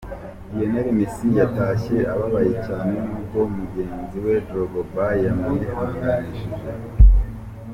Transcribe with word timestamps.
Lionel 0.53 0.87
Messi 0.97 1.27
yatashye 1.39 1.97
ababaye 2.13 2.53
cyane 2.67 2.93
n'ubwo 3.05 3.39
mugenzi 3.55 4.17
we 4.25 4.33
Drogba 4.47 5.05
yamwihanganishije. 5.23 6.69